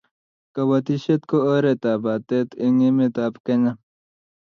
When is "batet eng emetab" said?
2.05-3.33